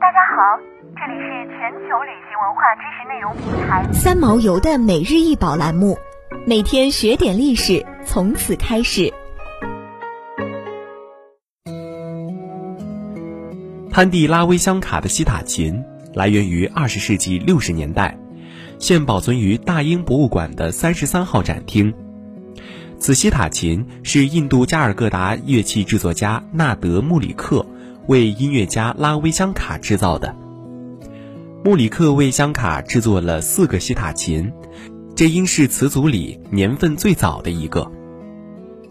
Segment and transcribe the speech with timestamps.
[0.00, 0.58] 大家好，
[0.94, 5.98] 这里是全球旅行文化知识内容平台三毛游的每日一宝栏目，
[6.46, 9.12] 每天学点历史，从此开始。
[13.90, 18.18] 潘蒂拉威香卡的西塔琴来源于二十世纪六十年代，
[18.78, 21.92] 现保存于大英博物馆的三十三号展厅。
[22.98, 27.66] 此西塔琴是印度加尔各答乐器制作家纳德穆里克
[28.06, 30.34] 为音乐家拉威香卡制造的。
[31.64, 34.52] 穆里克为香卡制作了四个西塔琴，
[35.16, 37.90] 这应是词组里年份最早的一个。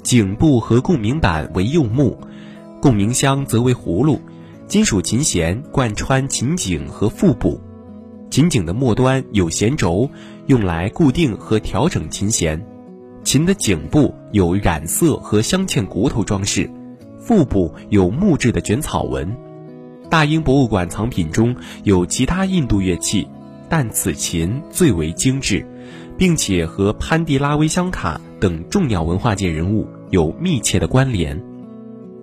[0.04, 2.17] 颈部和共鸣板为柚木，
[2.81, 4.20] 共鸣箱则为葫芦。
[4.67, 7.62] 金属琴弦贯穿琴颈和腹部，
[8.32, 10.09] 琴颈的末端有弦轴，
[10.48, 12.66] 用来固定和调整琴弦。
[13.23, 16.70] 琴的颈部有染色和镶嵌骨头装饰，
[17.25, 19.35] 腹部有木质的卷草纹。
[20.11, 23.27] 大英博物馆藏品中有其他印度乐器，
[23.67, 25.65] 但此琴最为精致，
[26.20, 31.41] 并且和潘蒂拉维香卡等重要文化界人物有密切的关联。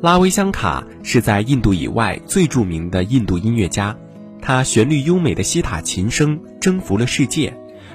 [0.01, 3.97] 拉维香卡是在印度以外最著名的印度音乐家，
[4.41, 7.53] 他旋律优美的西塔琴声征服了世界，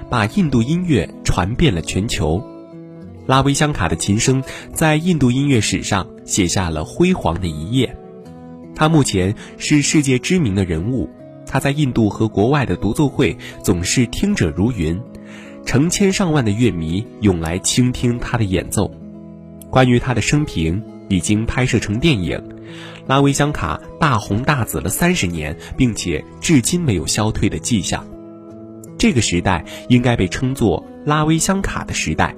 [0.09, 2.43] 把印度音乐传遍了全球。
[3.25, 7.97] 拉维香卡的琴声在印度音乐史上写下了辉煌的一页。
[8.75, 11.09] 他目前是世界知名的人物，
[11.47, 15.01] 他在印度和国外的独奏会总是听者如云，
[15.65, 18.91] 成千上万的乐迷涌来倾听他的演奏。
[19.71, 20.83] 关于他的生平。
[21.09, 22.37] 已经拍摄成电影，
[23.05, 28.05] 拉维香卡大红大紫了三十年，并且至今没有消退的迹象。
[28.97, 32.35] 这个时代应该被称作拉维香卡的时代。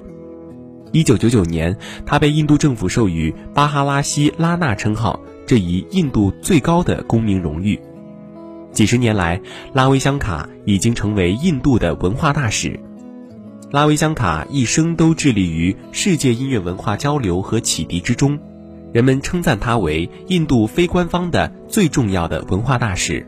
[0.92, 7.78] 一九九九年，他被印度政府授予巴哈拉西拉纳称号，这一印度最高的公民荣誉。
[8.72, 9.40] 几十年来，
[9.72, 12.78] 拉维香卡已经成为印度的文化大使。
[13.70, 18.38] 拉维香卡一生都致力于世界音乐文化交流和启迪之中。
[18.92, 23.24] 人们称赞他为印度非官方的最重要的文化大使。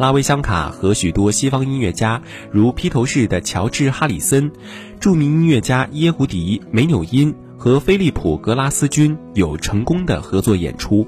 [0.00, 4.50] 拉维香卡和许多西方音乐家，如披头士的乔治·哈里森、
[4.98, 11.06] 著名音乐家耶胡迪·梅纽因和菲利普·格拉斯君有成功的合作演出。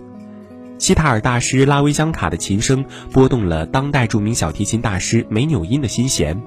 [0.76, 6.38] 西塔尔大师拉维香卡的琴声拨动了当代著名小提琴大师梅纽因的心弦，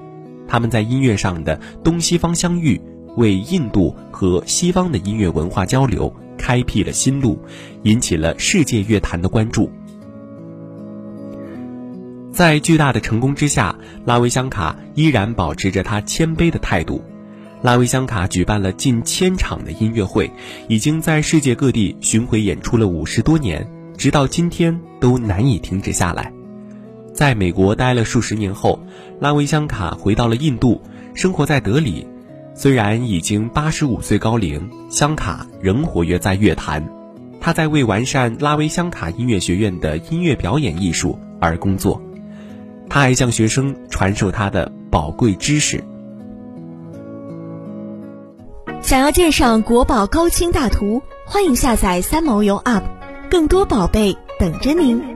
[0.46, 2.80] 他们在音乐上的东西方相遇，
[3.16, 6.14] 为印度和西方的音乐文化交流。
[6.38, 7.40] 开辟了新路，
[7.82, 9.68] 引起了世界乐坛的关注。
[12.36, 13.74] 在巨大的成功之下，
[14.04, 17.02] 拉维香卡依然保持着他谦卑的态度。
[17.62, 20.30] 拉维香卡举办了近千场的音乐会，
[20.68, 26.30] 已经在世界各地巡回演出了五十多年，直到今天都难以停止下来。
[27.14, 28.78] 在美国待了数十年后，
[29.18, 30.82] 拉维香卡回到了印度，
[31.14, 32.06] 生活在德里。
[32.54, 36.86] 虽然已经八十五岁高龄，香卡仍活跃在乐坛。
[37.40, 42.02] 他在为完善拉维香卡音乐学院的音乐表演艺术而工作。
[42.88, 45.82] 他还向学生传授他的宝贵知识。
[48.82, 52.82] 想要鉴赏国宝高清大图，欢迎下载三毛游 App，
[53.30, 55.15] 更多宝贝等着您。